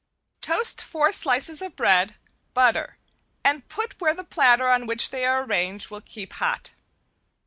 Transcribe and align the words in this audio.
Toast 0.41 0.81
four 0.81 1.11
slices 1.11 1.61
of 1.61 1.75
bread, 1.75 2.15
butter, 2.55 2.97
and 3.43 3.67
put 3.67 4.01
where 4.01 4.15
the 4.15 4.23
platter 4.23 4.67
on 4.67 4.87
which 4.87 5.11
they 5.11 5.25
are 5.25 5.43
arranged 5.43 5.91
will 5.91 6.01
keep 6.01 6.33
hot. 6.33 6.71